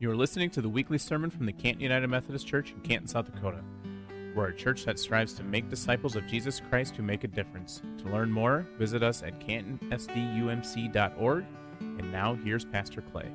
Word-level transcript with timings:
You 0.00 0.10
are 0.10 0.16
listening 0.16 0.50
to 0.50 0.60
the 0.60 0.68
weekly 0.68 0.98
sermon 0.98 1.30
from 1.30 1.46
the 1.46 1.52
Canton 1.52 1.80
United 1.80 2.08
Methodist 2.08 2.48
Church 2.48 2.72
in 2.72 2.80
Canton, 2.80 3.06
South 3.06 3.32
Dakota. 3.32 3.62
We're 4.34 4.48
a 4.48 4.54
church 4.54 4.84
that 4.86 4.98
strives 4.98 5.34
to 5.34 5.44
make 5.44 5.70
disciples 5.70 6.16
of 6.16 6.26
Jesus 6.26 6.60
Christ 6.68 6.96
who 6.96 7.04
make 7.04 7.22
a 7.22 7.28
difference. 7.28 7.80
To 7.98 8.08
learn 8.08 8.32
more, 8.32 8.66
visit 8.76 9.04
us 9.04 9.22
at 9.22 9.38
cantonsdumc.org. 9.38 11.44
And 11.80 12.10
now 12.10 12.34
here's 12.34 12.64
Pastor 12.64 13.02
Clay. 13.02 13.30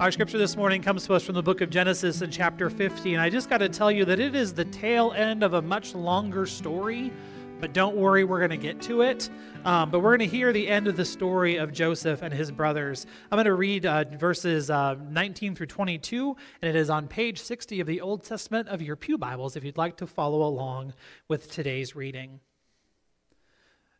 Our 0.00 0.10
scripture 0.10 0.38
this 0.38 0.56
morning 0.56 0.82
comes 0.82 1.06
to 1.06 1.14
us 1.14 1.22
from 1.22 1.36
the 1.36 1.42
book 1.42 1.60
of 1.60 1.70
Genesis 1.70 2.20
in 2.20 2.32
chapter 2.32 2.68
50. 2.68 3.14
And 3.14 3.22
I 3.22 3.30
just 3.30 3.48
got 3.48 3.58
to 3.58 3.68
tell 3.68 3.92
you 3.92 4.04
that 4.06 4.18
it 4.18 4.34
is 4.34 4.52
the 4.52 4.64
tail 4.64 5.12
end 5.12 5.44
of 5.44 5.54
a 5.54 5.62
much 5.62 5.94
longer 5.94 6.46
story 6.46 7.12
but 7.60 7.74
don't 7.74 7.96
worry, 7.96 8.24
we're 8.24 8.38
going 8.38 8.50
to 8.50 8.56
get 8.56 8.80
to 8.82 9.02
it. 9.02 9.28
Um, 9.64 9.90
but 9.90 10.00
we're 10.00 10.16
going 10.16 10.30
to 10.30 10.36
hear 10.36 10.52
the 10.52 10.66
end 10.66 10.88
of 10.88 10.96
the 10.96 11.04
story 11.04 11.56
of 11.56 11.72
Joseph 11.72 12.22
and 12.22 12.32
his 12.32 12.50
brothers. 12.50 13.06
I'm 13.30 13.36
going 13.36 13.44
to 13.44 13.54
read 13.54 13.84
uh, 13.84 14.04
verses 14.18 14.70
uh, 14.70 14.94
19 14.94 15.54
through 15.54 15.66
22, 15.66 16.36
and 16.62 16.68
it 16.68 16.76
is 16.76 16.88
on 16.88 17.06
page 17.06 17.40
60 17.40 17.80
of 17.80 17.86
the 17.86 18.00
Old 18.00 18.24
Testament 18.24 18.68
of 18.68 18.80
your 18.80 18.96
Pew 18.96 19.18
Bibles 19.18 19.56
if 19.56 19.64
you'd 19.64 19.76
like 19.76 19.98
to 19.98 20.06
follow 20.06 20.42
along 20.42 20.94
with 21.28 21.50
today's 21.50 21.94
reading. 21.94 22.40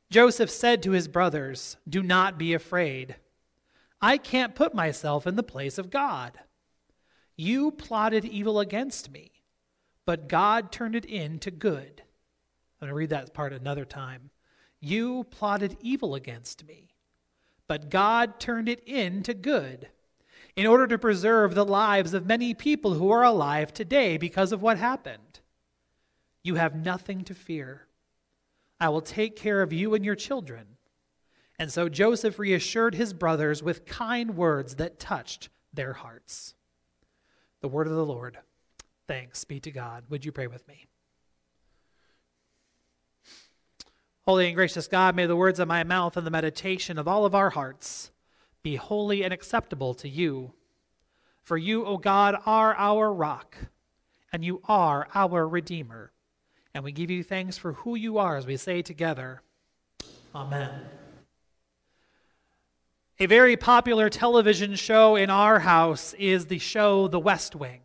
Joseph 0.08 0.50
said 0.50 0.82
to 0.82 0.92
his 0.92 1.06
brothers, 1.06 1.76
Do 1.88 2.02
not 2.02 2.38
be 2.38 2.54
afraid. 2.54 3.16
I 4.00 4.16
can't 4.16 4.54
put 4.54 4.74
myself 4.74 5.26
in 5.26 5.36
the 5.36 5.42
place 5.42 5.76
of 5.76 5.90
God. 5.90 6.38
You 7.36 7.70
plotted 7.70 8.24
evil 8.24 8.60
against 8.60 9.10
me, 9.10 9.30
but 10.06 10.28
God 10.28 10.72
turned 10.72 10.96
it 10.96 11.04
into 11.04 11.50
good 11.50 12.02
I'm 12.80 12.86
going 12.86 12.90
to 12.90 12.94
read 12.94 13.10
that 13.10 13.34
part 13.34 13.52
another 13.52 13.84
time. 13.84 14.30
You 14.80 15.24
plotted 15.24 15.76
evil 15.80 16.14
against 16.14 16.66
me, 16.66 16.94
but 17.68 17.90
God 17.90 18.40
turned 18.40 18.68
it 18.68 18.82
into 18.86 19.34
good 19.34 19.88
in 20.56 20.66
order 20.66 20.86
to 20.86 20.98
preserve 20.98 21.54
the 21.54 21.64
lives 21.64 22.14
of 22.14 22.26
many 22.26 22.54
people 22.54 22.94
who 22.94 23.10
are 23.10 23.22
alive 23.22 23.72
today 23.72 24.16
because 24.16 24.52
of 24.52 24.62
what 24.62 24.78
happened. 24.78 25.40
You 26.42 26.54
have 26.54 26.74
nothing 26.74 27.22
to 27.24 27.34
fear. 27.34 27.86
I 28.80 28.88
will 28.88 29.02
take 29.02 29.36
care 29.36 29.60
of 29.60 29.72
you 29.72 29.94
and 29.94 30.04
your 30.04 30.14
children. 30.14 30.66
And 31.58 31.70
so 31.70 31.90
Joseph 31.90 32.38
reassured 32.38 32.94
his 32.94 33.12
brothers 33.12 33.62
with 33.62 33.84
kind 33.84 34.36
words 34.36 34.76
that 34.76 34.98
touched 34.98 35.50
their 35.74 35.92
hearts. 35.92 36.54
The 37.60 37.68
word 37.68 37.86
of 37.86 37.92
the 37.92 38.06
Lord. 38.06 38.38
Thanks 39.06 39.44
be 39.44 39.60
to 39.60 39.70
God. 39.70 40.04
Would 40.08 40.24
you 40.24 40.32
pray 40.32 40.46
with 40.46 40.66
me? 40.66 40.89
Holy 44.26 44.46
and 44.46 44.54
gracious 44.54 44.86
God, 44.86 45.16
may 45.16 45.26
the 45.26 45.36
words 45.36 45.58
of 45.58 45.68
my 45.68 45.82
mouth 45.82 46.16
and 46.16 46.26
the 46.26 46.30
meditation 46.30 46.98
of 46.98 47.08
all 47.08 47.24
of 47.24 47.34
our 47.34 47.50
hearts 47.50 48.10
be 48.62 48.76
holy 48.76 49.24
and 49.24 49.32
acceptable 49.32 49.94
to 49.94 50.08
you. 50.08 50.52
For 51.42 51.56
you, 51.56 51.84
O 51.84 51.96
God, 51.96 52.36
are 52.44 52.74
our 52.74 53.12
rock, 53.12 53.56
and 54.32 54.44
you 54.44 54.60
are 54.68 55.08
our 55.14 55.48
Redeemer. 55.48 56.12
And 56.74 56.84
we 56.84 56.92
give 56.92 57.10
you 57.10 57.24
thanks 57.24 57.56
for 57.56 57.72
who 57.72 57.96
you 57.96 58.18
are 58.18 58.36
as 58.36 58.46
we 58.46 58.56
say 58.56 58.82
together, 58.82 59.42
Amen. 60.34 60.70
A 63.18 63.26
very 63.26 63.56
popular 63.56 64.08
television 64.08 64.76
show 64.76 65.16
in 65.16 65.28
our 65.28 65.58
house 65.58 66.14
is 66.14 66.46
the 66.46 66.58
show 66.58 67.08
The 67.08 67.18
West 67.18 67.56
Wing. 67.56 67.80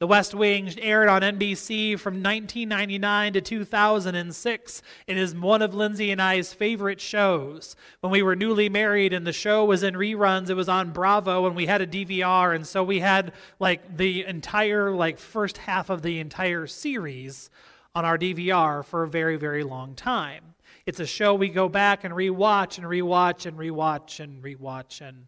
The 0.00 0.06
West 0.06 0.32
Wing 0.32 0.72
aired 0.78 1.08
on 1.08 1.22
NBC 1.22 1.98
from 1.98 2.22
1999 2.22 3.32
to 3.32 3.40
2006. 3.40 4.82
It 5.08 5.16
is 5.16 5.34
one 5.34 5.60
of 5.60 5.74
Lindsay 5.74 6.12
and 6.12 6.22
I's 6.22 6.52
favorite 6.52 7.00
shows. 7.00 7.74
When 7.98 8.12
we 8.12 8.22
were 8.22 8.36
newly 8.36 8.68
married 8.68 9.12
and 9.12 9.26
the 9.26 9.32
show 9.32 9.64
was 9.64 9.82
in 9.82 9.94
reruns, 9.94 10.50
it 10.50 10.54
was 10.54 10.68
on 10.68 10.92
Bravo 10.92 11.46
and 11.46 11.56
we 11.56 11.66
had 11.66 11.80
a 11.80 11.86
DVR 11.86 12.54
and 12.54 12.64
so 12.64 12.84
we 12.84 13.00
had 13.00 13.32
like 13.58 13.96
the 13.96 14.24
entire 14.24 14.92
like 14.92 15.18
first 15.18 15.58
half 15.58 15.90
of 15.90 16.02
the 16.02 16.20
entire 16.20 16.68
series 16.68 17.50
on 17.92 18.04
our 18.04 18.16
DVR 18.16 18.84
for 18.84 19.02
a 19.02 19.08
very 19.08 19.36
very 19.36 19.64
long 19.64 19.96
time. 19.96 20.54
It's 20.86 21.00
a 21.00 21.06
show 21.06 21.34
we 21.34 21.48
go 21.48 21.68
back 21.68 22.04
and 22.04 22.14
rewatch 22.14 22.78
and 22.78 22.86
rewatch 22.86 23.46
and 23.46 23.58
rewatch 23.58 24.20
and 24.20 24.44
rewatch 24.44 25.00
and 25.00 25.26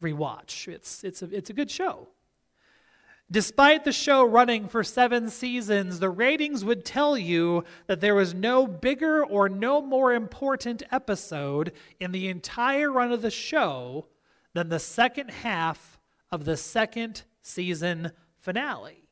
rewatch. 0.00 0.68
It's 0.68 1.02
it's 1.02 1.20
a 1.20 1.34
it's 1.34 1.50
a 1.50 1.52
good 1.52 1.68
show. 1.68 2.06
Despite 3.30 3.84
the 3.84 3.92
show 3.92 4.24
running 4.24 4.68
for 4.68 4.82
seven 4.82 5.28
seasons, 5.28 5.98
the 5.98 6.08
ratings 6.08 6.64
would 6.64 6.82
tell 6.82 7.18
you 7.18 7.64
that 7.86 8.00
there 8.00 8.14
was 8.14 8.32
no 8.32 8.66
bigger 8.66 9.22
or 9.22 9.50
no 9.50 9.82
more 9.82 10.14
important 10.14 10.82
episode 10.90 11.72
in 12.00 12.12
the 12.12 12.28
entire 12.28 12.90
run 12.90 13.12
of 13.12 13.20
the 13.20 13.30
show 13.30 14.06
than 14.54 14.70
the 14.70 14.78
second 14.78 15.30
half 15.30 15.98
of 16.30 16.46
the 16.46 16.56
second 16.56 17.24
season 17.42 18.12
finale. 18.38 19.07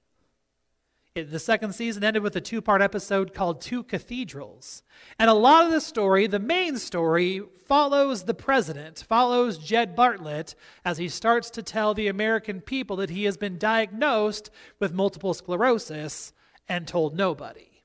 The 1.22 1.38
second 1.38 1.72
season 1.72 2.04
ended 2.04 2.22
with 2.22 2.36
a 2.36 2.42
two 2.42 2.60
part 2.60 2.82
episode 2.82 3.32
called 3.32 3.62
Two 3.62 3.82
Cathedrals. 3.82 4.82
And 5.18 5.30
a 5.30 5.34
lot 5.34 5.64
of 5.64 5.70
the 5.70 5.80
story, 5.80 6.26
the 6.26 6.38
main 6.38 6.76
story, 6.76 7.40
follows 7.64 8.24
the 8.24 8.34
president, 8.34 8.98
follows 9.08 9.56
Jed 9.56 9.96
Bartlet 9.96 10.54
as 10.84 10.98
he 10.98 11.08
starts 11.08 11.48
to 11.50 11.62
tell 11.62 11.94
the 11.94 12.08
American 12.08 12.60
people 12.60 12.96
that 12.96 13.08
he 13.08 13.24
has 13.24 13.38
been 13.38 13.56
diagnosed 13.56 14.50
with 14.78 14.92
multiple 14.92 15.32
sclerosis 15.32 16.34
and 16.68 16.86
told 16.86 17.16
nobody. 17.16 17.82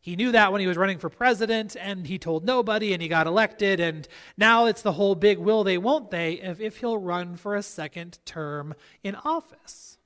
He 0.00 0.16
knew 0.16 0.32
that 0.32 0.50
when 0.50 0.60
he 0.60 0.66
was 0.66 0.76
running 0.76 0.98
for 0.98 1.08
president, 1.08 1.76
and 1.78 2.04
he 2.08 2.18
told 2.18 2.44
nobody, 2.44 2.92
and 2.92 3.00
he 3.00 3.06
got 3.06 3.28
elected. 3.28 3.78
And 3.78 4.08
now 4.36 4.66
it's 4.66 4.82
the 4.82 4.94
whole 4.94 5.14
big 5.14 5.38
will 5.38 5.62
they, 5.62 5.78
won't 5.78 6.10
they, 6.10 6.32
if, 6.32 6.60
if 6.60 6.78
he'll 6.78 6.98
run 6.98 7.36
for 7.36 7.54
a 7.54 7.62
second 7.62 8.18
term 8.24 8.74
in 9.04 9.14
office. 9.14 9.98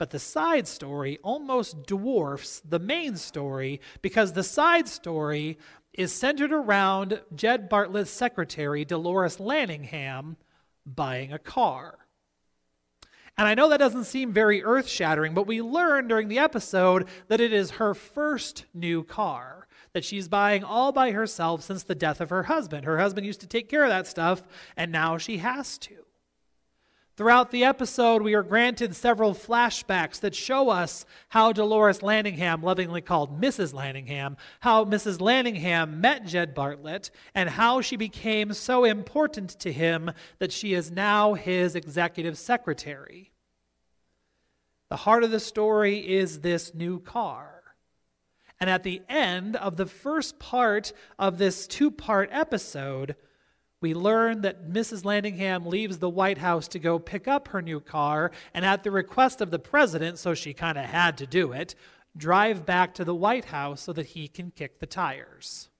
But 0.00 0.08
the 0.08 0.18
side 0.18 0.66
story 0.66 1.18
almost 1.22 1.86
dwarfs 1.86 2.62
the 2.64 2.78
main 2.78 3.18
story 3.18 3.82
because 4.00 4.32
the 4.32 4.42
side 4.42 4.88
story 4.88 5.58
is 5.92 6.10
centered 6.10 6.54
around 6.54 7.20
Jed 7.34 7.68
Bartlet's 7.68 8.10
secretary, 8.10 8.86
Dolores 8.86 9.36
Landingham, 9.36 10.36
buying 10.86 11.34
a 11.34 11.38
car. 11.38 11.98
And 13.36 13.46
I 13.46 13.52
know 13.52 13.68
that 13.68 13.76
doesn't 13.76 14.04
seem 14.04 14.32
very 14.32 14.64
earth 14.64 14.88
shattering, 14.88 15.34
but 15.34 15.46
we 15.46 15.60
learn 15.60 16.08
during 16.08 16.28
the 16.28 16.38
episode 16.38 17.06
that 17.28 17.42
it 17.42 17.52
is 17.52 17.72
her 17.72 17.92
first 17.92 18.64
new 18.72 19.04
car 19.04 19.68
that 19.92 20.06
she's 20.06 20.28
buying 20.28 20.64
all 20.64 20.92
by 20.92 21.10
herself 21.10 21.60
since 21.60 21.82
the 21.82 21.94
death 21.94 22.22
of 22.22 22.30
her 22.30 22.44
husband. 22.44 22.86
Her 22.86 22.98
husband 22.98 23.26
used 23.26 23.42
to 23.42 23.46
take 23.46 23.68
care 23.68 23.84
of 23.84 23.90
that 23.90 24.06
stuff, 24.06 24.44
and 24.78 24.90
now 24.90 25.18
she 25.18 25.36
has 25.36 25.76
to. 25.76 26.06
Throughout 27.20 27.50
the 27.50 27.64
episode, 27.64 28.22
we 28.22 28.32
are 28.32 28.42
granted 28.42 28.96
several 28.96 29.34
flashbacks 29.34 30.20
that 30.20 30.34
show 30.34 30.70
us 30.70 31.04
how 31.28 31.52
Dolores 31.52 31.98
Landingham, 31.98 32.62
lovingly 32.62 33.02
called 33.02 33.38
Mrs. 33.38 33.74
Landingham, 33.74 34.38
how 34.60 34.86
Mrs. 34.86 35.18
Landingham 35.18 36.00
met 36.00 36.24
Jed 36.24 36.54
Bartlet, 36.54 37.10
and 37.34 37.50
how 37.50 37.82
she 37.82 37.96
became 37.96 38.54
so 38.54 38.84
important 38.84 39.50
to 39.60 39.70
him 39.70 40.12
that 40.38 40.50
she 40.50 40.72
is 40.72 40.90
now 40.90 41.34
his 41.34 41.74
executive 41.74 42.38
secretary. 42.38 43.32
The 44.88 44.96
heart 44.96 45.22
of 45.22 45.30
the 45.30 45.40
story 45.40 45.98
is 45.98 46.40
this 46.40 46.72
new 46.72 47.00
car. 47.00 47.64
And 48.58 48.70
at 48.70 48.82
the 48.82 49.02
end 49.10 49.56
of 49.56 49.76
the 49.76 49.84
first 49.84 50.38
part 50.38 50.94
of 51.18 51.36
this 51.36 51.66
two 51.66 51.90
part 51.90 52.30
episode, 52.32 53.14
we 53.80 53.94
learn 53.94 54.42
that 54.42 54.70
Mrs. 54.70 55.04
Landingham 55.04 55.64
leaves 55.66 55.98
the 55.98 56.10
White 56.10 56.38
House 56.38 56.68
to 56.68 56.78
go 56.78 56.98
pick 56.98 57.26
up 57.26 57.48
her 57.48 57.62
new 57.62 57.80
car, 57.80 58.30
and 58.52 58.64
at 58.64 58.84
the 58.84 58.90
request 58.90 59.40
of 59.40 59.50
the 59.50 59.58
president, 59.58 60.18
so 60.18 60.34
she 60.34 60.52
kind 60.52 60.76
of 60.76 60.84
had 60.84 61.16
to 61.18 61.26
do 61.26 61.52
it, 61.52 61.74
drive 62.16 62.66
back 62.66 62.94
to 62.94 63.04
the 63.04 63.14
White 63.14 63.46
House 63.46 63.80
so 63.80 63.92
that 63.94 64.06
he 64.06 64.28
can 64.28 64.50
kick 64.50 64.78
the 64.78 64.86
tires. 64.86 65.70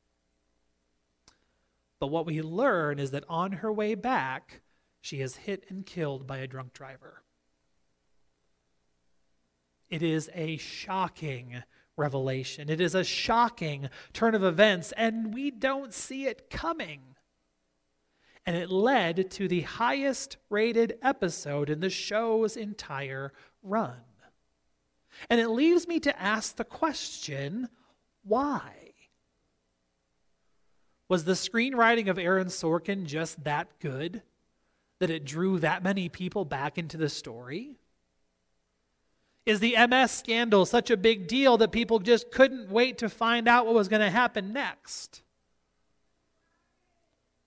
But 1.98 2.06
what 2.06 2.24
we 2.24 2.40
learn 2.40 2.98
is 2.98 3.10
that 3.10 3.24
on 3.28 3.52
her 3.52 3.70
way 3.70 3.94
back, 3.94 4.62
she 5.02 5.20
is 5.20 5.36
hit 5.36 5.64
and 5.68 5.84
killed 5.84 6.26
by 6.26 6.38
a 6.38 6.46
drunk 6.46 6.72
driver. 6.72 7.22
It 9.90 10.02
is 10.02 10.30
a 10.34 10.56
shocking 10.56 11.62
revelation. 11.96 12.70
It 12.70 12.80
is 12.80 12.94
a 12.94 13.04
shocking 13.04 13.90
turn 14.14 14.34
of 14.34 14.42
events, 14.42 14.92
and 14.92 15.34
we 15.34 15.50
don't 15.50 15.92
see 15.92 16.26
it 16.26 16.48
coming 16.48 17.09
and 18.46 18.56
it 18.56 18.70
led 18.70 19.30
to 19.32 19.48
the 19.48 19.62
highest 19.62 20.36
rated 20.48 20.98
episode 21.02 21.70
in 21.70 21.80
the 21.80 21.90
show's 21.90 22.56
entire 22.56 23.32
run. 23.62 23.96
And 25.28 25.40
it 25.40 25.48
leaves 25.48 25.86
me 25.86 26.00
to 26.00 26.20
ask 26.20 26.56
the 26.56 26.64
question 26.64 27.68
why? 28.22 28.92
Was 31.08 31.24
the 31.24 31.32
screenwriting 31.32 32.08
of 32.08 32.18
Aaron 32.18 32.46
Sorkin 32.46 33.04
just 33.04 33.42
that 33.44 33.68
good 33.80 34.22
that 35.00 35.10
it 35.10 35.24
drew 35.24 35.58
that 35.58 35.82
many 35.82 36.08
people 36.08 36.44
back 36.44 36.78
into 36.78 36.96
the 36.96 37.08
story? 37.08 37.80
Is 39.46 39.58
the 39.58 39.74
MS 39.88 40.12
scandal 40.12 40.66
such 40.66 40.90
a 40.90 40.96
big 40.96 41.26
deal 41.26 41.56
that 41.58 41.72
people 41.72 41.98
just 41.98 42.30
couldn't 42.30 42.70
wait 42.70 42.98
to 42.98 43.08
find 43.08 43.48
out 43.48 43.66
what 43.66 43.74
was 43.74 43.88
going 43.88 44.02
to 44.02 44.10
happen 44.10 44.52
next? 44.52 45.22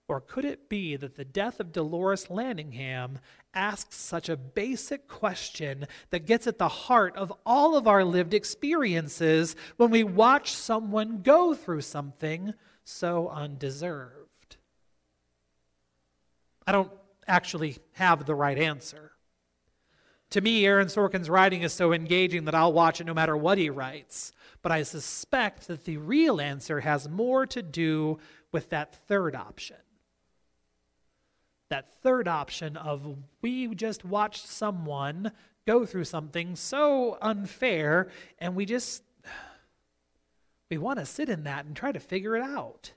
Or 0.08 0.20
could 0.20 0.44
it 0.44 0.68
be 0.68 0.96
that 0.98 1.16
the 1.16 1.24
death 1.24 1.60
of 1.60 1.72
Dolores 1.72 2.26
Landingham 2.26 3.20
asks 3.54 3.96
such 3.96 4.28
a 4.28 4.36
basic 4.36 5.08
question 5.08 5.88
that 6.10 6.26
gets 6.26 6.46
at 6.46 6.58
the 6.58 6.68
heart 6.68 7.16
of 7.16 7.32
all 7.46 7.78
of 7.78 7.88
our 7.88 8.04
lived 8.04 8.34
experiences 8.34 9.56
when 9.78 9.92
we 9.92 10.04
watch 10.04 10.54
someone 10.54 11.22
go 11.22 11.54
through 11.54 11.82
something 11.82 12.54
so 12.84 13.30
undeserved? 13.30 14.58
I 16.68 16.74
don't 16.74 16.92
actually 17.26 17.78
have 17.94 18.26
the 18.26 18.36
right 18.36 18.58
answer. 18.58 19.12
To 20.32 20.42
me, 20.42 20.66
Aaron 20.66 20.88
Sorkin's 20.88 21.30
writing 21.30 21.62
is 21.62 21.74
so 21.74 21.94
engaging 21.94 22.46
that 22.46 22.56
I'll 22.56 22.74
watch 22.74 23.00
it 23.00 23.06
no 23.06 23.14
matter 23.14 23.38
what 23.38 23.58
he 23.58 23.70
writes. 23.70 24.32
But 24.62 24.72
I 24.72 24.84
suspect 24.84 25.68
that 25.68 25.86
the 25.86 25.98
real 25.98 26.42
answer 26.42 26.80
has 26.80 27.08
more 27.08 27.46
to 27.48 27.62
do 27.62 28.18
with 28.52 28.70
that 28.72 28.96
third 29.08 29.36
option. 29.36 29.78
That 31.74 31.92
third 32.04 32.28
option 32.28 32.78
of 32.78 33.18
we 33.42 33.74
just 33.74 34.06
watched 34.06 34.46
someone 34.46 35.32
go 35.66 35.88
through 35.88 36.04
something 36.04 36.56
so 36.56 37.18
unfair 37.20 38.10
and 38.38 38.54
we 38.54 38.68
just 38.68 39.02
we 40.70 40.78
want 40.78 41.00
to 41.00 41.06
sit 41.08 41.30
in 41.30 41.46
that 41.46 41.66
and 41.66 41.76
try 41.76 41.92
to 41.92 42.00
figure 42.00 42.36
it 42.36 42.44
out. 42.44 42.92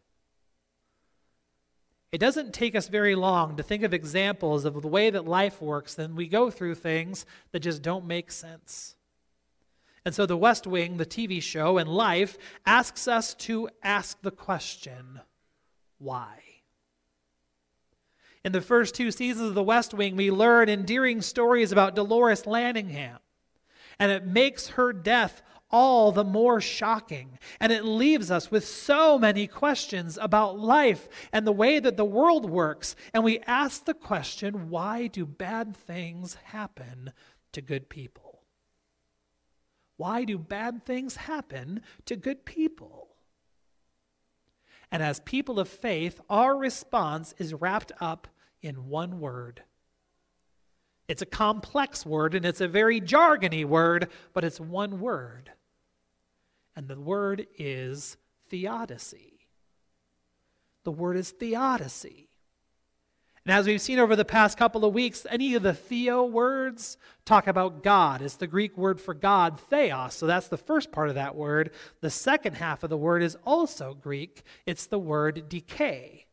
It 2.12 2.18
doesn't 2.18 2.52
take 2.52 2.76
us 2.76 2.88
very 2.88 3.14
long 3.14 3.56
to 3.56 3.62
think 3.62 3.82
of 3.82 3.94
examples 3.94 4.66
of 4.66 4.82
the 4.82 4.88
way 4.88 5.08
that 5.08 5.26
life 5.26 5.62
works, 5.62 5.94
then 5.94 6.14
we 6.14 6.28
go 6.28 6.50
through 6.50 6.74
things 6.74 7.24
that 7.52 7.60
just 7.60 7.80
don't 7.80 8.04
make 8.04 8.30
sense. 8.30 8.94
And 10.04 10.14
so 10.14 10.26
the 10.26 10.36
West 10.36 10.66
Wing, 10.66 10.98
the 10.98 11.06
TV 11.06 11.40
show, 11.40 11.78
and 11.78 11.88
life 11.88 12.36
asks 12.66 13.08
us 13.08 13.32
to 13.36 13.70
ask 13.82 14.20
the 14.20 14.30
question 14.30 15.22
why? 15.96 16.42
In 18.46 18.52
the 18.52 18.60
first 18.60 18.94
two 18.94 19.10
seasons 19.10 19.48
of 19.48 19.54
The 19.56 19.62
West 19.64 19.92
Wing, 19.92 20.14
we 20.14 20.30
learn 20.30 20.68
endearing 20.68 21.20
stories 21.20 21.72
about 21.72 21.96
Dolores 21.96 22.44
Landingham, 22.44 23.18
And 23.98 24.12
it 24.12 24.24
makes 24.24 24.68
her 24.68 24.92
death 24.92 25.42
all 25.68 26.12
the 26.12 26.22
more 26.22 26.60
shocking. 26.60 27.40
And 27.58 27.72
it 27.72 27.84
leaves 27.84 28.30
us 28.30 28.48
with 28.48 28.64
so 28.64 29.18
many 29.18 29.48
questions 29.48 30.16
about 30.16 30.60
life 30.60 31.08
and 31.32 31.44
the 31.44 31.50
way 31.50 31.80
that 31.80 31.96
the 31.96 32.04
world 32.04 32.48
works. 32.48 32.94
And 33.12 33.24
we 33.24 33.40
ask 33.48 33.84
the 33.84 33.94
question 33.94 34.70
why 34.70 35.08
do 35.08 35.26
bad 35.26 35.76
things 35.76 36.34
happen 36.44 37.12
to 37.50 37.60
good 37.60 37.88
people? 37.88 38.42
Why 39.96 40.22
do 40.22 40.38
bad 40.38 40.84
things 40.84 41.16
happen 41.16 41.80
to 42.04 42.14
good 42.14 42.44
people? 42.44 43.08
And 44.92 45.02
as 45.02 45.18
people 45.18 45.58
of 45.58 45.68
faith, 45.68 46.20
our 46.30 46.56
response 46.56 47.34
is 47.38 47.52
wrapped 47.52 47.90
up 48.00 48.28
in 48.62 48.88
one 48.88 49.20
word 49.20 49.62
it's 51.08 51.22
a 51.22 51.26
complex 51.26 52.04
word 52.04 52.34
and 52.34 52.44
it's 52.44 52.60
a 52.60 52.68
very 52.68 53.00
jargony 53.00 53.64
word, 53.64 54.08
but 54.32 54.44
it's 54.44 54.58
one 54.58 55.00
word. 55.00 55.50
And 56.74 56.88
the 56.88 57.00
word 57.00 57.46
is 57.58 58.16
theodicy. 58.50 59.48
The 60.84 60.92
word 60.92 61.16
is 61.16 61.30
theodicy. 61.30 62.28
And 63.44 63.54
as 63.54 63.68
we've 63.68 63.80
seen 63.80 64.00
over 64.00 64.16
the 64.16 64.24
past 64.24 64.58
couple 64.58 64.84
of 64.84 64.92
weeks, 64.92 65.24
any 65.30 65.54
of 65.54 65.62
the 65.62 65.72
theo 65.72 66.24
words 66.24 66.98
talk 67.24 67.46
about 67.46 67.84
God. 67.84 68.20
It's 68.20 68.34
the 68.34 68.48
Greek 68.48 68.76
word 68.76 69.00
for 69.00 69.14
God, 69.14 69.60
theos. 69.60 70.14
So 70.14 70.26
that's 70.26 70.48
the 70.48 70.56
first 70.56 70.90
part 70.90 71.08
of 71.08 71.14
that 71.14 71.36
word. 71.36 71.70
The 72.00 72.10
second 72.10 72.54
half 72.54 72.82
of 72.82 72.90
the 72.90 72.96
word 72.96 73.22
is 73.22 73.38
also 73.46 73.94
Greek. 73.94 74.42
It's 74.66 74.86
the 74.86 74.98
word 74.98 75.48
dike, 75.48 76.25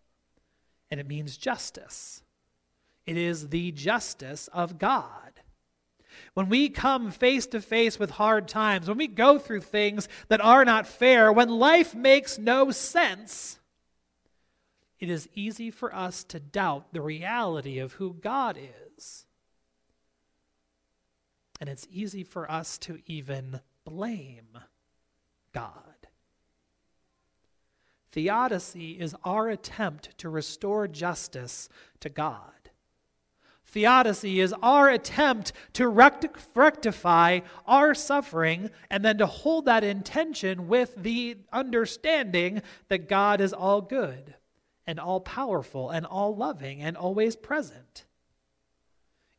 and 0.93 0.99
it 0.99 1.07
means 1.07 1.37
justice. 1.37 2.21
It 3.07 3.17
is 3.17 3.49
the 3.49 3.71
justice 3.71 4.47
of 4.53 4.77
God. 4.77 5.31
When 6.35 6.49
we 6.49 6.69
come 6.69 7.09
face 7.09 7.47
to 7.47 7.61
face 7.61 7.97
with 7.97 8.11
hard 8.11 8.47
times, 8.47 8.87
when 8.87 8.99
we 8.99 9.07
go 9.07 9.39
through 9.39 9.61
things 9.61 10.07
that 10.27 10.39
are 10.39 10.63
not 10.63 10.85
fair, 10.85 11.33
when 11.33 11.49
life 11.49 11.95
makes 11.95 12.37
no 12.37 12.69
sense, 12.69 13.57
it 14.99 15.09
is 15.09 15.27
easy 15.33 15.71
for 15.71 15.95
us 15.95 16.23
to 16.25 16.39
doubt 16.39 16.93
the 16.93 17.01
reality 17.01 17.79
of 17.79 17.93
who 17.93 18.13
God 18.13 18.55
is. 18.95 19.25
And 21.59 21.67
it's 21.67 21.87
easy 21.89 22.23
for 22.23 22.51
us 22.51 22.77
to 22.79 22.99
even 23.07 23.61
blame 23.83 24.59
God. 25.53 25.92
Theodicy 28.13 28.91
is 28.99 29.15
our 29.23 29.49
attempt 29.49 30.15
to 30.19 30.29
restore 30.29 30.87
justice 30.87 31.67
to 31.99 32.09
God. 32.09 32.51
Theodicy 33.65 34.39
is 34.39 34.53
our 34.61 34.87
attempt 34.87 35.51
to 35.73 35.87
rectify 35.87 37.39
our 37.65 37.95
suffering 37.95 38.69
and 38.91 39.03
then 39.03 39.17
to 39.17 39.25
hold 39.25 39.65
that 39.65 39.83
intention 39.83 40.67
with 40.67 40.93
the 40.95 41.37
understanding 41.51 42.61
that 42.87 43.09
God 43.09 43.41
is 43.41 43.51
all 43.51 43.81
good 43.81 44.35
and 44.85 44.99
all 44.99 45.19
powerful 45.19 45.89
and 45.89 46.05
all 46.05 46.35
loving 46.35 46.83
and 46.83 46.95
always 46.95 47.35
present. 47.35 48.05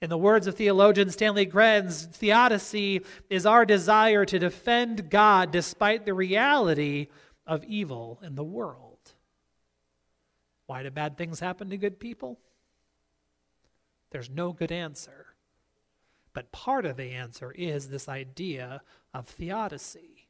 In 0.03 0.11
the 0.11 0.19
words 0.19 0.49
of 0.49 0.57
theologian 0.57 1.11
Stanley 1.11 1.47
Grenz, 1.47 2.07
theodicy 2.07 3.03
is 3.31 3.47
our 3.47 3.65
desire 3.65 4.25
to 4.25 4.39
defend 4.41 5.11
God 5.11 5.53
despite 5.53 6.05
the 6.05 6.13
reality 6.13 7.07
of 7.47 7.65
evil 7.65 8.21
in 8.23 8.35
the 8.35 8.45
world. 8.45 9.15
Why 10.67 10.83
do 10.83 10.91
bad 10.91 11.17
things 11.17 11.41
happen 11.41 11.71
to 11.71 11.77
good 11.77 12.01
people? 12.01 12.39
There's 14.11 14.31
no 14.31 14.53
good 14.53 14.73
answer. 14.73 15.27
But 16.33 16.53
part 16.53 16.87
of 16.87 16.97
the 16.97 17.11
answer 17.11 17.53
is 17.53 17.89
this 17.89 18.09
idea 18.09 18.83
of 19.13 19.27
theodicy. 19.27 20.29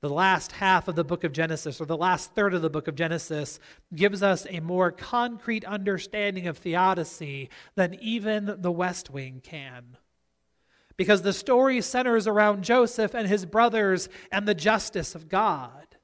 The 0.00 0.08
last 0.08 0.52
half 0.52 0.88
of 0.88 0.96
the 0.96 1.04
book 1.04 1.24
of 1.24 1.32
Genesis, 1.32 1.80
or 1.80 1.84
the 1.84 1.96
last 1.96 2.34
third 2.34 2.54
of 2.54 2.62
the 2.62 2.70
book 2.70 2.88
of 2.88 2.94
Genesis, 2.94 3.60
gives 3.94 4.22
us 4.22 4.46
a 4.48 4.60
more 4.60 4.90
concrete 4.90 5.64
understanding 5.64 6.46
of 6.46 6.56
theodicy 6.58 7.50
than 7.74 7.94
even 8.00 8.56
the 8.60 8.72
West 8.72 9.10
Wing 9.10 9.40
can. 9.42 9.98
Because 11.00 11.22
the 11.22 11.32
story 11.32 11.80
centers 11.80 12.26
around 12.26 12.62
Joseph 12.62 13.14
and 13.14 13.26
his 13.26 13.46
brothers 13.46 14.10
and 14.30 14.46
the 14.46 14.54
justice 14.54 15.14
of 15.14 15.30
God. 15.30 15.96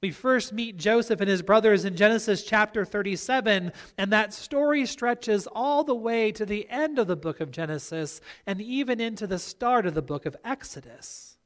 We 0.00 0.10
first 0.10 0.54
meet 0.54 0.78
Joseph 0.78 1.20
and 1.20 1.28
his 1.28 1.42
brothers 1.42 1.84
in 1.84 1.94
Genesis 1.94 2.44
chapter 2.44 2.86
37, 2.86 3.72
and 3.98 4.10
that 4.10 4.32
story 4.32 4.86
stretches 4.86 5.46
all 5.52 5.84
the 5.84 5.94
way 5.94 6.32
to 6.32 6.46
the 6.46 6.66
end 6.70 6.98
of 6.98 7.08
the 7.08 7.14
book 7.14 7.40
of 7.40 7.50
Genesis 7.50 8.22
and 8.46 8.62
even 8.62 9.02
into 9.02 9.26
the 9.26 9.38
start 9.38 9.84
of 9.84 9.92
the 9.92 10.00
book 10.00 10.24
of 10.24 10.34
Exodus. 10.42 11.36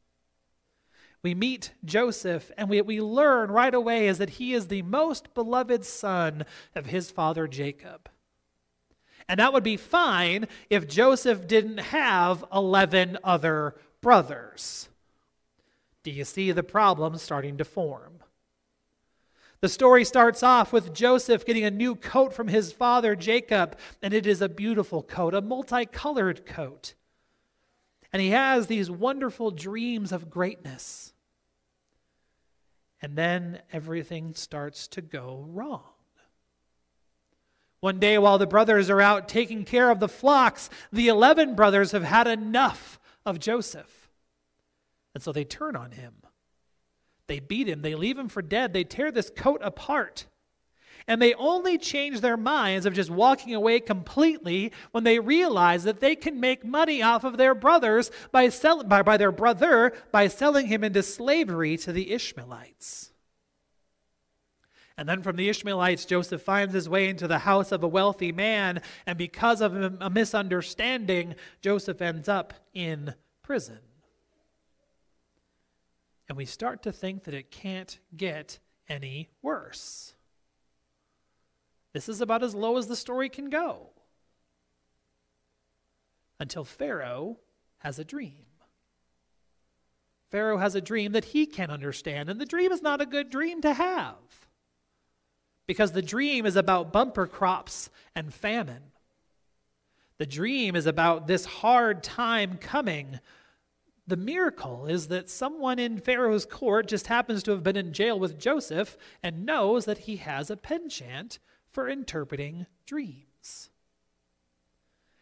We 1.24 1.34
meet 1.34 1.72
Joseph, 1.84 2.52
and 2.56 2.68
we, 2.68 2.82
we 2.82 3.00
learn 3.00 3.50
right 3.50 3.74
away 3.74 4.06
is 4.06 4.18
that 4.18 4.30
he 4.30 4.54
is 4.54 4.68
the 4.68 4.82
most 4.82 5.34
beloved 5.34 5.84
son 5.84 6.44
of 6.76 6.86
his 6.86 7.10
father 7.10 7.48
Jacob. 7.48 8.08
And 9.28 9.40
that 9.40 9.52
would 9.52 9.64
be 9.64 9.76
fine 9.76 10.46
if 10.68 10.88
Joseph 10.88 11.46
didn't 11.46 11.78
have 11.78 12.44
11 12.52 13.18
other 13.24 13.76
brothers. 14.00 14.88
Do 16.02 16.10
you 16.10 16.24
see 16.24 16.52
the 16.52 16.62
problem 16.62 17.16
starting 17.16 17.58
to 17.58 17.64
form? 17.64 18.14
The 19.60 19.68
story 19.68 20.04
starts 20.04 20.42
off 20.42 20.72
with 20.72 20.92
Joseph 20.92 21.46
getting 21.46 21.64
a 21.64 21.70
new 21.70 21.94
coat 21.94 22.34
from 22.34 22.48
his 22.48 22.72
father 22.72 23.14
Jacob, 23.14 23.78
and 24.02 24.12
it 24.12 24.26
is 24.26 24.42
a 24.42 24.48
beautiful 24.48 25.04
coat, 25.04 25.34
a 25.34 25.40
multicolored 25.40 26.44
coat. 26.44 26.94
And 28.12 28.20
he 28.20 28.30
has 28.30 28.66
these 28.66 28.90
wonderful 28.90 29.52
dreams 29.52 30.10
of 30.10 30.28
greatness. 30.28 31.14
And 33.00 33.14
then 33.16 33.60
everything 33.72 34.34
starts 34.34 34.88
to 34.88 35.00
go 35.00 35.46
wrong. 35.48 35.82
One 37.82 37.98
day, 37.98 38.16
while 38.16 38.38
the 38.38 38.46
brothers 38.46 38.88
are 38.90 39.00
out 39.00 39.28
taking 39.28 39.64
care 39.64 39.90
of 39.90 39.98
the 39.98 40.08
flocks, 40.08 40.70
the 40.92 41.08
11 41.08 41.56
brothers 41.56 41.90
have 41.90 42.04
had 42.04 42.28
enough 42.28 43.00
of 43.26 43.40
Joseph. 43.40 44.08
And 45.16 45.22
so 45.22 45.32
they 45.32 45.42
turn 45.42 45.74
on 45.74 45.90
him. 45.90 46.14
They 47.26 47.40
beat 47.40 47.68
him, 47.68 47.82
they 47.82 47.96
leave 47.96 48.16
him 48.16 48.28
for 48.28 48.40
dead, 48.40 48.72
they 48.72 48.84
tear 48.84 49.10
this 49.10 49.32
coat 49.34 49.60
apart. 49.64 50.26
And 51.08 51.20
they 51.20 51.34
only 51.34 51.76
change 51.76 52.20
their 52.20 52.36
minds 52.36 52.86
of 52.86 52.94
just 52.94 53.10
walking 53.10 53.52
away 53.52 53.80
completely 53.80 54.70
when 54.92 55.02
they 55.02 55.18
realize 55.18 55.82
that 55.82 55.98
they 55.98 56.14
can 56.14 56.38
make 56.38 56.64
money 56.64 57.02
off 57.02 57.24
of 57.24 57.36
their 57.36 57.52
brothers 57.52 58.12
by, 58.30 58.48
sell, 58.50 58.84
by, 58.84 59.02
by 59.02 59.16
their 59.16 59.32
brother 59.32 59.92
by 60.12 60.28
selling 60.28 60.68
him 60.68 60.84
into 60.84 61.02
slavery 61.02 61.76
to 61.78 61.92
the 61.92 62.12
Ishmaelites. 62.12 63.11
And 64.96 65.08
then 65.08 65.22
from 65.22 65.36
the 65.36 65.48
Ishmaelites, 65.48 66.04
Joseph 66.04 66.42
finds 66.42 66.74
his 66.74 66.88
way 66.88 67.08
into 67.08 67.26
the 67.26 67.38
house 67.38 67.72
of 67.72 67.82
a 67.82 67.88
wealthy 67.88 68.32
man, 68.32 68.82
and 69.06 69.16
because 69.16 69.60
of 69.60 69.74
a 69.74 70.10
misunderstanding, 70.10 71.34
Joseph 71.60 72.02
ends 72.02 72.28
up 72.28 72.54
in 72.74 73.14
prison 73.42 73.78
and 76.32 76.36
we 76.38 76.46
start 76.46 76.82
to 76.82 76.92
think 76.92 77.24
that 77.24 77.34
it 77.34 77.50
can't 77.50 77.98
get 78.16 78.58
any 78.88 79.28
worse. 79.42 80.14
This 81.92 82.08
is 82.08 82.22
about 82.22 82.42
as 82.42 82.54
low 82.54 82.78
as 82.78 82.86
the 82.86 82.96
story 82.96 83.28
can 83.28 83.50
go. 83.50 83.90
Until 86.40 86.64
Pharaoh 86.64 87.36
has 87.80 87.98
a 87.98 88.04
dream. 88.04 88.46
Pharaoh 90.30 90.56
has 90.56 90.74
a 90.74 90.80
dream 90.80 91.12
that 91.12 91.26
he 91.26 91.44
can 91.44 91.70
understand, 91.70 92.30
and 92.30 92.40
the 92.40 92.46
dream 92.46 92.72
is 92.72 92.80
not 92.80 93.02
a 93.02 93.06
good 93.06 93.28
dream 93.28 93.60
to 93.60 93.74
have. 93.74 94.41
Because 95.66 95.92
the 95.92 96.02
dream 96.02 96.44
is 96.46 96.56
about 96.56 96.92
bumper 96.92 97.26
crops 97.26 97.90
and 98.14 98.32
famine. 98.32 98.92
The 100.18 100.26
dream 100.26 100.76
is 100.76 100.86
about 100.86 101.26
this 101.26 101.44
hard 101.44 102.02
time 102.02 102.58
coming. 102.58 103.20
The 104.06 104.16
miracle 104.16 104.86
is 104.86 105.08
that 105.08 105.30
someone 105.30 105.78
in 105.78 105.98
Pharaoh's 105.98 106.46
court 106.46 106.88
just 106.88 107.06
happens 107.06 107.42
to 107.44 107.52
have 107.52 107.62
been 107.62 107.76
in 107.76 107.92
jail 107.92 108.18
with 108.18 108.38
Joseph 108.38 108.96
and 109.22 109.46
knows 109.46 109.84
that 109.84 109.98
he 109.98 110.16
has 110.16 110.50
a 110.50 110.56
penchant 110.56 111.38
for 111.70 111.88
interpreting 111.88 112.66
dreams. 112.86 113.70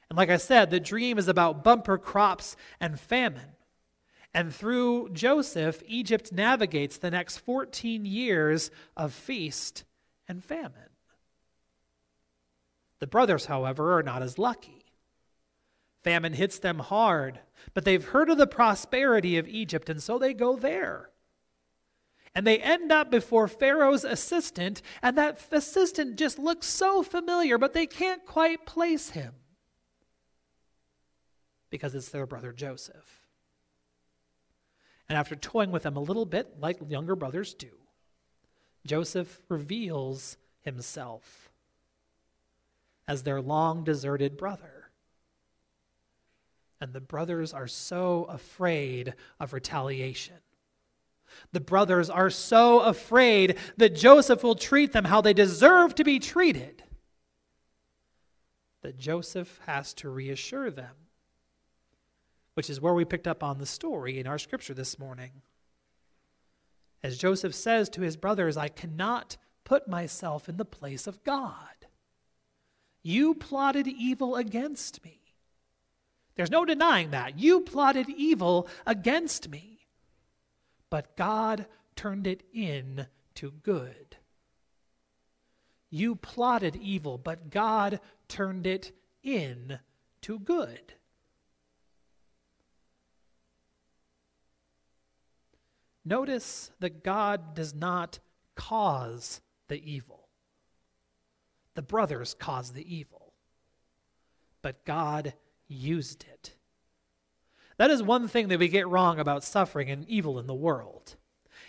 And 0.08 0.16
like 0.16 0.30
I 0.30 0.38
said, 0.38 0.70
the 0.70 0.80
dream 0.80 1.18
is 1.18 1.28
about 1.28 1.62
bumper 1.62 1.96
crops 1.96 2.56
and 2.80 2.98
famine. 2.98 3.52
And 4.34 4.54
through 4.54 5.10
Joseph, 5.10 5.82
Egypt 5.86 6.32
navigates 6.32 6.98
the 6.98 7.10
next 7.10 7.38
14 7.38 8.04
years 8.04 8.70
of 8.96 9.12
feast 9.12 9.84
and 10.30 10.44
famine. 10.44 10.94
The 13.00 13.08
brothers, 13.08 13.46
however, 13.46 13.98
are 13.98 14.02
not 14.02 14.22
as 14.22 14.38
lucky. 14.38 14.84
Famine 16.04 16.34
hits 16.34 16.60
them 16.60 16.78
hard, 16.78 17.40
but 17.74 17.84
they've 17.84 18.04
heard 18.04 18.30
of 18.30 18.38
the 18.38 18.46
prosperity 18.46 19.36
of 19.38 19.48
Egypt, 19.48 19.90
and 19.90 20.00
so 20.00 20.18
they 20.18 20.32
go 20.32 20.56
there. 20.56 21.10
And 22.32 22.46
they 22.46 22.58
end 22.58 22.92
up 22.92 23.10
before 23.10 23.48
Pharaoh's 23.48 24.04
assistant, 24.04 24.82
and 25.02 25.18
that 25.18 25.40
assistant 25.50 26.16
just 26.16 26.38
looks 26.38 26.68
so 26.68 27.02
familiar, 27.02 27.58
but 27.58 27.74
they 27.74 27.86
can't 27.86 28.24
quite 28.24 28.64
place 28.64 29.10
him 29.10 29.34
because 31.70 31.94
it's 31.94 32.10
their 32.10 32.26
brother 32.26 32.52
Joseph. 32.52 33.26
And 35.08 35.18
after 35.18 35.34
toying 35.34 35.72
with 35.72 35.82
them 35.82 35.96
a 35.96 36.00
little 36.00 36.24
bit, 36.24 36.60
like 36.60 36.78
younger 36.88 37.16
brothers 37.16 37.52
do, 37.52 37.79
Joseph 38.86 39.40
reveals 39.48 40.36
himself 40.62 41.50
as 43.06 43.22
their 43.22 43.40
long 43.40 43.84
deserted 43.84 44.36
brother. 44.36 44.90
And 46.80 46.92
the 46.92 47.00
brothers 47.00 47.52
are 47.52 47.68
so 47.68 48.24
afraid 48.24 49.14
of 49.38 49.52
retaliation. 49.52 50.36
The 51.52 51.60
brothers 51.60 52.08
are 52.08 52.30
so 52.30 52.80
afraid 52.80 53.56
that 53.76 53.94
Joseph 53.94 54.42
will 54.42 54.54
treat 54.54 54.92
them 54.92 55.04
how 55.04 55.20
they 55.20 55.34
deserve 55.34 55.94
to 55.96 56.04
be 56.04 56.18
treated 56.18 56.82
that 58.82 58.98
Joseph 58.98 59.60
has 59.66 59.92
to 59.94 60.08
reassure 60.08 60.70
them, 60.70 60.94
which 62.54 62.70
is 62.70 62.80
where 62.80 62.94
we 62.94 63.04
picked 63.04 63.28
up 63.28 63.42
on 63.42 63.58
the 63.58 63.66
story 63.66 64.18
in 64.18 64.26
our 64.26 64.38
scripture 64.38 64.74
this 64.74 64.98
morning. 64.98 65.30
As 67.02 67.18
Joseph 67.18 67.54
says 67.54 67.88
to 67.90 68.02
his 68.02 68.16
brothers, 68.16 68.56
I 68.56 68.68
cannot 68.68 69.36
put 69.64 69.88
myself 69.88 70.48
in 70.48 70.56
the 70.56 70.64
place 70.64 71.06
of 71.06 71.22
God. 71.24 71.86
You 73.02 73.34
plotted 73.34 73.86
evil 73.86 74.36
against 74.36 75.02
me. 75.04 75.20
There's 76.34 76.50
no 76.50 76.64
denying 76.64 77.10
that. 77.10 77.38
You 77.38 77.60
plotted 77.60 78.08
evil 78.08 78.68
against 78.86 79.48
me. 79.48 79.86
But 80.90 81.16
God 81.16 81.66
turned 81.96 82.26
it 82.26 82.42
in 82.52 83.06
to 83.36 83.52
good. 83.62 84.16
You 85.90 86.14
plotted 86.14 86.76
evil, 86.76 87.18
but 87.18 87.50
God 87.50 88.00
turned 88.28 88.66
it 88.66 88.92
in 89.22 89.78
to 90.22 90.38
good. 90.38 90.94
Notice 96.04 96.70
that 96.80 97.04
God 97.04 97.54
does 97.54 97.74
not 97.74 98.18
cause 98.54 99.40
the 99.68 99.80
evil. 99.90 100.28
The 101.74 101.82
brothers 101.82 102.34
caused 102.34 102.74
the 102.74 102.94
evil, 102.94 103.32
but 104.62 104.84
God 104.84 105.34
used 105.68 106.24
it. 106.24 106.54
That 107.76 107.90
is 107.90 108.02
one 108.02 108.28
thing 108.28 108.48
that 108.48 108.58
we 108.58 108.68
get 108.68 108.88
wrong 108.88 109.18
about 109.18 109.44
suffering 109.44 109.88
and 109.88 110.06
evil 110.08 110.38
in 110.38 110.46
the 110.46 110.54
world. 110.54 111.16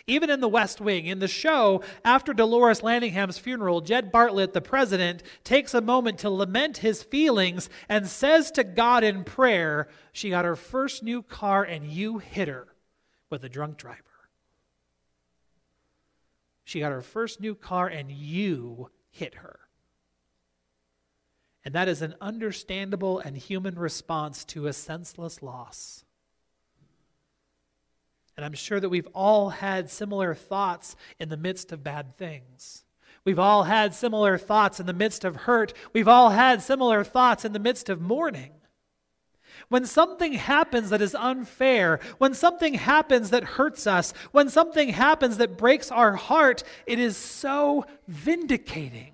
Even 0.07 0.29
in 0.29 0.39
the 0.39 0.49
West 0.49 0.81
Wing, 0.81 1.05
in 1.05 1.19
the 1.19 1.27
show, 1.27 1.83
after 2.03 2.33
Dolores 2.33 2.81
Landingham's 2.81 3.37
funeral, 3.37 3.81
Jed 3.81 4.11
Bartlet, 4.11 4.51
the 4.51 4.61
president, 4.61 5.21
takes 5.43 5.73
a 5.73 5.81
moment 5.81 6.17
to 6.19 6.29
lament 6.29 6.77
his 6.77 7.03
feelings 7.03 7.69
and 7.87 8.07
says 8.07 8.51
to 8.51 8.63
God 8.63 9.03
in 9.03 9.23
prayer, 9.23 9.87
She 10.11 10.31
got 10.31 10.45
her 10.45 10.55
first 10.55 11.03
new 11.03 11.21
car 11.21 11.63
and 11.63 11.85
you 11.85 12.17
hit 12.17 12.47
her 12.47 12.67
with 13.29 13.43
a 13.43 13.49
drunk 13.49 13.77
driver. 13.77 14.03
She 16.71 16.79
got 16.79 16.93
her 16.93 17.01
first 17.01 17.41
new 17.41 17.53
car 17.53 17.87
and 17.87 18.09
you 18.09 18.91
hit 19.09 19.35
her. 19.35 19.59
And 21.65 21.75
that 21.75 21.89
is 21.89 22.01
an 22.01 22.15
understandable 22.21 23.19
and 23.19 23.35
human 23.35 23.77
response 23.77 24.45
to 24.45 24.67
a 24.67 24.73
senseless 24.73 25.43
loss. 25.43 26.05
And 28.37 28.45
I'm 28.45 28.53
sure 28.53 28.79
that 28.79 28.87
we've 28.87 29.09
all 29.13 29.49
had 29.49 29.89
similar 29.89 30.33
thoughts 30.33 30.95
in 31.19 31.27
the 31.27 31.35
midst 31.35 31.73
of 31.73 31.83
bad 31.83 32.15
things. 32.15 32.85
We've 33.25 33.37
all 33.37 33.63
had 33.63 33.93
similar 33.93 34.37
thoughts 34.37 34.79
in 34.79 34.85
the 34.85 34.93
midst 34.93 35.25
of 35.25 35.35
hurt. 35.35 35.73
We've 35.91 36.07
all 36.07 36.29
had 36.29 36.61
similar 36.61 37.03
thoughts 37.03 37.43
in 37.43 37.51
the 37.51 37.59
midst 37.59 37.89
of 37.89 37.99
mourning. 37.99 38.60
When 39.69 39.85
something 39.85 40.33
happens 40.33 40.89
that 40.89 41.01
is 41.01 41.15
unfair, 41.15 41.99
when 42.17 42.33
something 42.33 42.75
happens 42.75 43.29
that 43.29 43.43
hurts 43.43 43.87
us, 43.87 44.13
when 44.31 44.49
something 44.49 44.89
happens 44.89 45.37
that 45.37 45.57
breaks 45.57 45.91
our 45.91 46.15
heart, 46.15 46.63
it 46.85 46.99
is 46.99 47.17
so 47.17 47.85
vindicating 48.07 49.13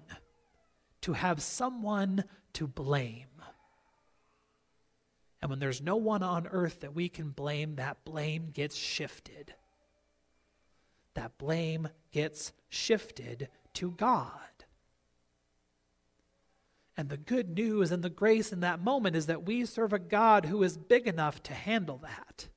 to 1.02 1.14
have 1.14 1.42
someone 1.42 2.24
to 2.54 2.68
blame. 2.68 3.26
And 5.42 5.50
when 5.50 5.60
there's 5.60 5.82
no 5.82 5.96
one 5.96 6.24
on 6.24 6.48
earth 6.48 6.82
that 6.82 6.96
we 6.96 7.10
can 7.10 7.30
blame, 7.30 7.76
that 7.76 8.04
blame 8.04 8.50
gets 8.52 8.76
shifted. 8.76 9.54
That 11.14 11.38
blame 11.38 11.88
gets 12.12 12.54
shifted 12.70 13.50
to 13.76 13.92
God. 13.92 14.32
And 16.98 17.10
the 17.10 17.18
good 17.18 17.56
news 17.56 17.92
and 17.92 18.02
the 18.04 18.10
grace 18.10 18.52
in 18.52 18.62
that 18.62 18.82
moment 18.82 19.16
is 19.16 19.28
that 19.28 19.46
we 19.46 19.66
serve 19.66 19.94
a 19.94 20.00
God 20.00 20.46
who 20.46 20.64
is 20.64 20.76
big 20.76 21.08
enough 21.08 21.44
to 21.44 21.54
handle 21.54 22.00
that. 22.00 22.50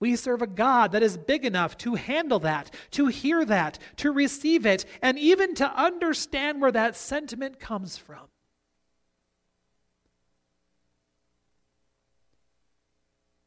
We 0.00 0.16
serve 0.16 0.42
a 0.42 0.48
God 0.48 0.92
that 0.92 1.04
is 1.04 1.16
big 1.16 1.44
enough 1.44 1.78
to 1.78 1.94
handle 1.94 2.40
that, 2.40 2.74
to 2.90 3.06
hear 3.06 3.44
that, 3.44 3.78
to 3.98 4.10
receive 4.10 4.66
it, 4.66 4.84
and 5.00 5.16
even 5.16 5.54
to 5.54 5.80
understand 5.80 6.60
where 6.60 6.72
that 6.72 6.96
sentiment 6.96 7.60
comes 7.60 7.96
from. 7.96 8.26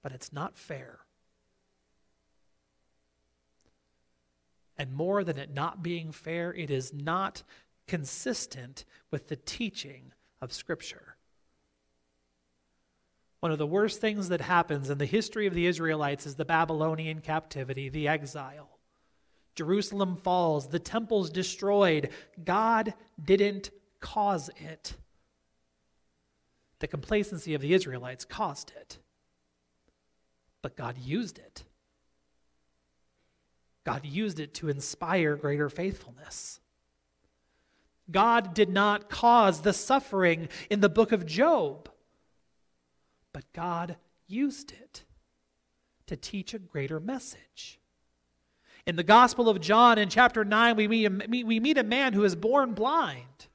But 0.01 0.13
it's 0.13 0.31
not 0.31 0.57
fair. 0.57 0.99
And 4.77 4.93
more 4.93 5.25
than 5.25 5.37
it 5.37 5.53
not 5.53 5.83
being 5.83 6.13
fair, 6.13 6.53
it 6.53 6.69
is 6.69 6.93
not 6.93 7.43
consistent 7.87 8.85
with 9.11 9.27
the 9.27 9.35
teaching 9.35 10.11
of 10.41 10.53
Scripture. 10.53 11.15
One 13.39 13.51
of 13.51 13.57
the 13.57 13.67
worst 13.67 14.01
things 14.01 14.29
that 14.29 14.41
happens 14.41 14.89
in 14.89 14.97
the 14.97 15.05
history 15.05 15.47
of 15.47 15.53
the 15.53 15.67
Israelites 15.67 16.25
is 16.25 16.35
the 16.35 16.45
Babylonian 16.45 17.21
captivity, 17.21 17.89
the 17.89 18.07
exile. 18.07 18.69
Jerusalem 19.55 20.15
falls, 20.15 20.67
the 20.67 20.79
temple's 20.79 21.29
destroyed. 21.29 22.09
God 22.43 22.93
didn't 23.23 23.71
cause 23.99 24.49
it. 24.57 24.95
The 26.79 26.87
complacency 26.87 27.53
of 27.53 27.61
the 27.61 27.73
Israelites 27.73 28.25
caused 28.25 28.71
it. 28.79 28.99
But 30.61 30.75
God 30.75 30.97
used 30.97 31.39
it. 31.39 31.63
God 33.83 34.05
used 34.05 34.39
it 34.39 34.53
to 34.55 34.69
inspire 34.69 35.35
greater 35.35 35.69
faithfulness. 35.69 36.59
God 38.09 38.53
did 38.53 38.69
not 38.69 39.09
cause 39.09 39.61
the 39.61 39.73
suffering 39.73 40.49
in 40.69 40.79
the 40.79 40.89
book 40.89 41.11
of 41.11 41.25
Job, 41.25 41.89
but 43.33 43.51
God 43.53 43.97
used 44.27 44.71
it 44.71 45.03
to 46.07 46.15
teach 46.15 46.53
a 46.53 46.59
greater 46.59 46.99
message. 46.99 47.79
In 48.85 48.95
the 48.95 49.03
Gospel 49.03 49.49
of 49.49 49.59
John, 49.59 49.97
in 49.97 50.07
chapter 50.07 50.45
9, 50.45 50.77
we 50.77 50.87
meet, 50.87 51.05
a, 51.05 51.43
we 51.43 51.59
meet 51.59 51.77
a 51.77 51.83
man 51.83 52.13
who 52.13 52.23
is 52.23 52.35
born 52.35 52.73
blind. 52.73 53.47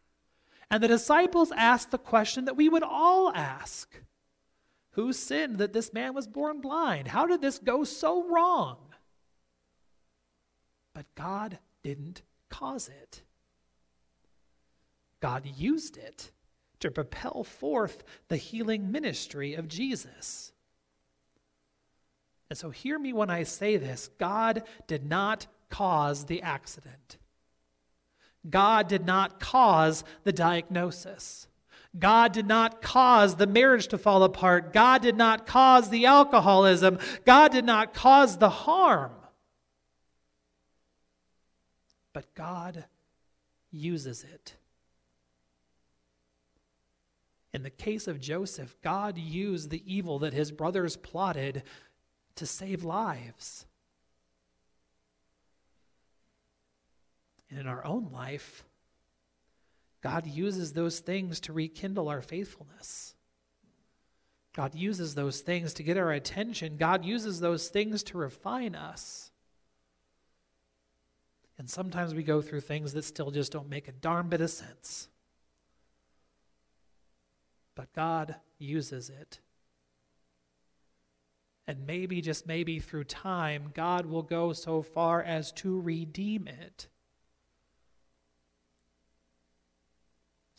And 0.70 0.82
the 0.82 0.88
disciples 0.88 1.52
ask 1.56 1.90
the 1.90 1.98
question 1.98 2.44
that 2.44 2.56
we 2.56 2.68
would 2.68 2.82
all 2.82 3.32
ask 3.34 3.94
Who 4.92 5.14
sinned 5.14 5.58
that 5.58 5.72
this 5.72 5.92
man 5.94 6.14
was 6.14 6.26
born 6.26 6.60
blind? 6.60 7.08
How 7.08 7.26
did 7.26 7.40
this 7.40 7.58
go 7.58 7.84
so 7.84 8.28
wrong? 8.28 8.76
But 10.94 11.06
God 11.14 11.58
didn't 11.82 12.20
cause 12.50 12.88
it. 12.88 13.22
God 15.22 15.46
used 15.46 15.96
it 15.96 16.32
to 16.80 16.90
propel 16.90 17.44
forth 17.44 18.02
the 18.26 18.36
healing 18.36 18.90
ministry 18.90 19.54
of 19.54 19.68
Jesus. 19.68 20.52
And 22.50 22.58
so, 22.58 22.70
hear 22.70 22.98
me 22.98 23.12
when 23.12 23.30
I 23.30 23.44
say 23.44 23.76
this 23.76 24.10
God 24.18 24.64
did 24.88 25.08
not 25.08 25.46
cause 25.70 26.24
the 26.24 26.42
accident, 26.42 27.18
God 28.50 28.88
did 28.88 29.06
not 29.06 29.38
cause 29.38 30.02
the 30.24 30.32
diagnosis. 30.32 31.46
God 31.98 32.32
did 32.32 32.46
not 32.46 32.80
cause 32.80 33.36
the 33.36 33.46
marriage 33.46 33.88
to 33.88 33.98
fall 33.98 34.22
apart. 34.22 34.72
God 34.72 35.02
did 35.02 35.14
not 35.14 35.46
cause 35.46 35.90
the 35.90 36.06
alcoholism. 36.06 36.98
God 37.26 37.52
did 37.52 37.66
not 37.66 37.92
cause 37.92 38.38
the 38.38 38.48
harm. 38.48 39.12
But 42.14 42.34
God 42.34 42.86
uses 43.70 44.24
it. 44.24 44.54
In 47.52 47.62
the 47.62 47.70
case 47.70 48.08
of 48.08 48.20
Joseph, 48.20 48.74
God 48.82 49.18
used 49.18 49.70
the 49.70 49.82
evil 49.86 50.20
that 50.20 50.32
his 50.32 50.50
brothers 50.50 50.96
plotted 50.96 51.62
to 52.36 52.46
save 52.46 52.82
lives. 52.82 53.66
And 57.50 57.60
in 57.60 57.66
our 57.66 57.84
own 57.84 58.08
life, 58.10 58.64
God 60.02 60.26
uses 60.26 60.72
those 60.72 61.00
things 61.00 61.40
to 61.40 61.52
rekindle 61.52 62.08
our 62.08 62.22
faithfulness. 62.22 63.14
God 64.54 64.74
uses 64.74 65.14
those 65.14 65.40
things 65.40 65.74
to 65.74 65.82
get 65.82 65.96
our 65.96 66.12
attention. 66.12 66.76
God 66.76 67.04
uses 67.04 67.40
those 67.40 67.68
things 67.68 68.02
to 68.04 68.18
refine 68.18 68.74
us. 68.74 69.30
And 71.58 71.68
sometimes 71.68 72.14
we 72.14 72.22
go 72.22 72.42
through 72.42 72.60
things 72.60 72.92
that 72.94 73.04
still 73.04 73.30
just 73.30 73.52
don't 73.52 73.68
make 73.68 73.86
a 73.86 73.92
darn 73.92 74.28
bit 74.28 74.40
of 74.40 74.50
sense. 74.50 75.08
But 77.74 77.92
God 77.92 78.36
uses 78.58 79.10
it. 79.10 79.40
And 81.66 81.86
maybe, 81.86 82.20
just 82.20 82.46
maybe 82.46 82.80
through 82.80 83.04
time, 83.04 83.70
God 83.72 84.06
will 84.06 84.22
go 84.22 84.52
so 84.52 84.82
far 84.82 85.22
as 85.22 85.52
to 85.52 85.80
redeem 85.80 86.48
it. 86.48 86.88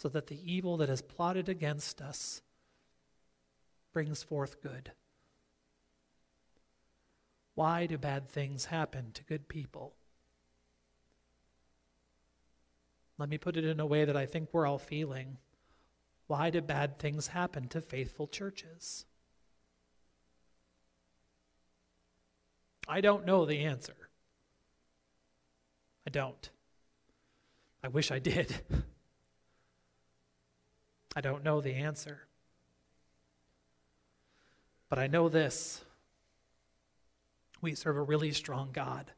so 0.03 0.10
that 0.10 0.27
the 0.27 0.53
evil 0.53 0.75
that 0.75 0.89
is 0.89 1.01
plotted 1.01 1.48
against 1.48 2.01
us 2.01 2.41
brings 3.93 4.22
forth 4.22 4.62
good. 4.62 4.91
Why 7.55 7.86
do 7.86 7.98
bad 7.98 8.27
things 8.27 8.65
happen 8.65 9.12
to 9.13 9.24
good 9.24 9.48
people? 9.48 9.93
Let 13.17 13.29
me 13.29 13.38
put 13.38 13.55
it 13.55 13.63
in 13.63 13.79
a 13.79 13.86
way 13.86 14.03
that 14.03 14.17
I 14.17 14.25
think 14.25 14.50
we're 14.51 14.67
all 14.67 14.77
feeling. 14.77 15.38
Why 16.27 16.50
do 16.50 16.62
bad 16.62 17.00
things 17.00 17.27
happen 17.27 17.68
to 17.70 17.82
faithful 17.82 18.27
churches? 18.27 19.06
I 22.88 23.01
don't 23.01 23.25
know 23.25 23.46
the 23.46 23.60
answer. 23.60 23.96
I 26.06 26.10
don't. 26.10 26.50
I 27.84 27.88
wish 27.88 28.12
I 28.12 28.20
did. 28.20 28.53
I 31.15 31.22
don't 31.22 31.44
know 31.44 31.62
the 31.62 31.75
answer. 31.75 32.27
But 34.89 35.00
I 35.00 35.08
know 35.08 35.30
this 35.30 35.84
we 37.62 37.75
serve 37.75 37.96
a 37.96 38.01
really 38.01 38.32
strong 38.34 38.70
God 38.74 39.12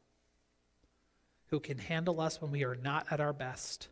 who 1.48 1.60
can 1.60 1.80
handle 1.80 2.22
us 2.22 2.42
when 2.42 2.52
we 2.52 2.64
are 2.64 2.76
not 2.76 3.08
at 3.12 3.20
our 3.20 3.34
best. 3.34 3.90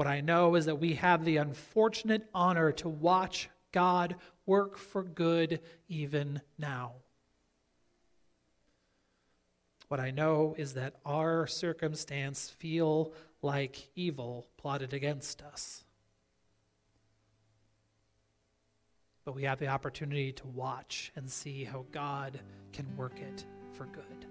What 0.00 0.06
I 0.06 0.22
know 0.22 0.54
is 0.54 0.64
that 0.64 0.80
we 0.80 0.94
have 0.94 1.26
the 1.26 1.36
unfortunate 1.36 2.26
honor 2.32 2.72
to 2.72 2.88
watch 2.88 3.50
God 3.70 4.16
work 4.46 4.78
for 4.78 5.02
good 5.02 5.60
even 5.88 6.40
now. 6.56 6.92
What 9.88 10.00
I 10.00 10.10
know 10.10 10.54
is 10.56 10.72
that 10.72 10.94
our 11.04 11.46
circumstance 11.46 12.48
feel 12.48 13.12
like 13.42 13.90
evil 13.94 14.46
plotted 14.56 14.94
against 14.94 15.42
us. 15.42 15.84
but 19.26 19.34
we 19.34 19.42
have 19.42 19.58
the 19.58 19.68
opportunity 19.68 20.32
to 20.32 20.46
watch 20.46 21.12
and 21.14 21.30
see 21.30 21.62
how 21.62 21.84
God 21.92 22.40
can 22.72 22.86
work 22.96 23.20
it 23.20 23.44
for 23.74 23.84
good. 23.84 24.26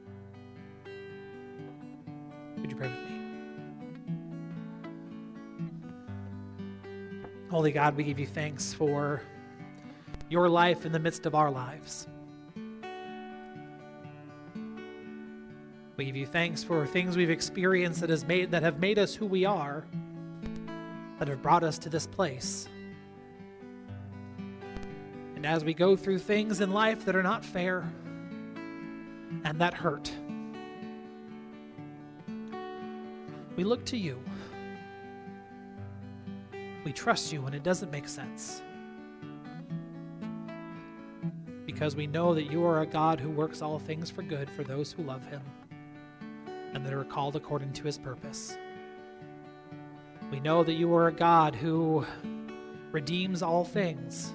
Would 2.58 2.72
you 2.72 2.76
pray 2.76 2.88
with 2.88 3.10
me? 3.12 3.18
Holy 7.50 7.72
God, 7.72 7.98
we 7.98 8.04
give 8.04 8.20
you 8.20 8.28
thanks 8.28 8.76
for 8.76 9.24
your 10.30 10.48
life 10.48 10.86
in 10.86 10.92
the 10.92 11.00
midst 11.00 11.26
of 11.26 11.34
our 11.34 11.50
lives. 11.50 12.08
We 15.98 16.06
give 16.06 16.16
you 16.16 16.28
thanks 16.28 16.64
for 16.64 16.86
things 16.86 17.18
we've 17.18 17.32
experienced 17.32 18.02
that 18.02 18.12
has 18.12 18.24
made 18.24 18.52
that 18.52 18.62
have 18.62 18.80
made 18.80 19.00
us 19.00 19.16
who 19.16 19.26
we 19.26 19.46
are, 19.46 19.84
that 21.18 21.28
have 21.28 21.42
brought 21.42 21.64
us 21.64 21.80
to 21.80 21.90
this 21.90 22.06
place. 22.06 22.70
And 25.36 25.44
as 25.44 25.66
we 25.66 25.74
go 25.74 25.96
through 25.96 26.20
things 26.20 26.62
in 26.62 26.72
life 26.72 27.04
that 27.06 27.16
are 27.16 27.24
not 27.24 27.44
fair 27.44 27.92
and 29.44 29.60
that 29.60 29.74
hurt, 29.74 30.14
we 33.56 33.64
look 33.64 33.84
to 33.86 33.98
you. 33.98 34.22
We 36.84 36.92
trust 36.94 37.32
you 37.32 37.42
when 37.42 37.54
it 37.54 37.63
doesn't 37.63 37.92
make 37.92 38.08
sense. 38.08 38.62
Because 41.65 41.96
we 41.96 42.08
know 42.08 42.34
that 42.34 42.52
you 42.52 42.65
are 42.65 42.82
a 42.82 42.86
God 42.86 43.20
who 43.20 43.30
works 43.30 43.62
all 43.62 43.80
things 43.80 44.10
for 44.10 44.24
good 44.24 44.50
for 44.50 44.63
those 44.63 44.92
who 44.92 45.04
love 45.04 45.26
him 45.26 45.42
and 46.74 46.86
that 46.86 46.94
are 46.94 47.04
called 47.04 47.36
according 47.36 47.74
to 47.74 47.84
his 47.84 47.98
purpose. 47.98 48.58
We 50.32 50.39
know 50.39 50.63
that 50.63 50.74
you 50.74 50.94
are 50.96 51.08
a 51.08 51.13
God 51.13 51.56
who 51.56 52.06
redeems 52.92 53.42
all 53.42 53.63
things 53.63 54.34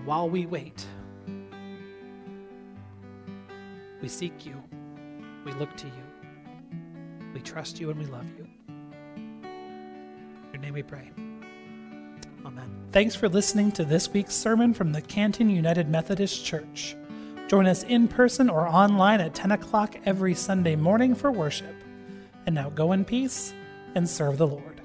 and 0.00 0.06
while 0.06 0.30
we 0.30 0.46
wait, 0.46 0.86
we 4.00 4.08
seek 4.08 4.46
you, 4.46 4.54
we 5.44 5.52
look 5.52 5.76
to 5.76 5.86
you, 5.88 6.80
we 7.34 7.40
trust 7.40 7.78
you, 7.78 7.90
and 7.90 7.98
we 7.98 8.06
love 8.06 8.24
you. 8.38 8.48
Name 10.70 10.76
we 10.76 10.82
pray. 10.84 11.10
Amen. 12.46 12.70
Thanks 12.92 13.16
for 13.16 13.28
listening 13.28 13.72
to 13.72 13.84
this 13.84 14.08
week's 14.12 14.36
sermon 14.36 14.72
from 14.72 14.92
the 14.92 15.02
Canton 15.02 15.50
United 15.50 15.88
Methodist 15.88 16.44
Church. 16.44 16.94
Join 17.48 17.66
us 17.66 17.82
in 17.82 18.06
person 18.06 18.48
or 18.48 18.68
online 18.68 19.20
at 19.20 19.34
10 19.34 19.50
o'clock 19.50 19.96
every 20.04 20.32
Sunday 20.32 20.76
morning 20.76 21.16
for 21.16 21.32
worship. 21.32 21.74
And 22.46 22.54
now 22.54 22.70
go 22.70 22.92
in 22.92 23.04
peace 23.04 23.52
and 23.96 24.08
serve 24.08 24.38
the 24.38 24.46
Lord. 24.46 24.80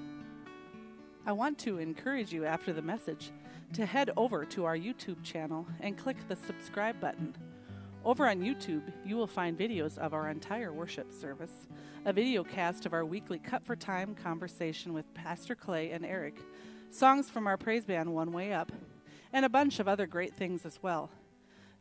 I 1.23 1.33
want 1.33 1.59
to 1.59 1.77
encourage 1.77 2.33
you 2.33 2.45
after 2.45 2.73
the 2.73 2.81
message 2.81 3.29
to 3.73 3.85
head 3.85 4.09
over 4.17 4.43
to 4.43 4.65
our 4.65 4.75
YouTube 4.75 5.21
channel 5.21 5.67
and 5.81 5.95
click 5.95 6.17
the 6.27 6.35
subscribe 6.35 6.99
button. 6.99 7.35
Over 8.05 8.27
on 8.27 8.41
YouTube, 8.41 8.83
you 9.03 9.17
will 9.17 9.25
find 9.25 9.57
videos 9.57 9.97
of 9.97 10.13
our 10.13 10.29
entire 10.29 10.71
worship 10.71 11.11
service, 11.11 11.65
a 12.05 12.13
video 12.13 12.43
cast 12.43 12.85
of 12.85 12.93
our 12.93 13.03
weekly 13.03 13.39
Cut 13.39 13.65
for 13.65 13.75
Time 13.75 14.13
conversation 14.13 14.93
with 14.93 15.11
Pastor 15.15 15.55
Clay 15.55 15.89
and 15.89 16.05
Eric, 16.05 16.37
songs 16.91 17.31
from 17.31 17.47
our 17.47 17.57
praise 17.57 17.83
band 17.83 18.13
One 18.13 18.31
Way 18.31 18.53
Up, 18.53 18.71
and 19.33 19.43
a 19.43 19.49
bunch 19.49 19.79
of 19.79 19.87
other 19.87 20.05
great 20.05 20.35
things 20.35 20.67
as 20.67 20.83
well. 20.83 21.09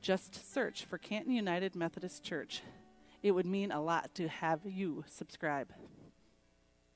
Just 0.01 0.51
search 0.51 0.87
for 0.87 0.97
Canton 0.97 1.35
United 1.35 1.77
Methodist 1.77 2.25
Church. 2.25 2.63
It 3.23 3.33
would 3.33 3.45
mean 3.45 3.71
a 3.71 3.83
lot 3.83 4.15
to 4.15 4.27
have 4.27 4.61
you 4.65 5.05
subscribe. 5.07 5.69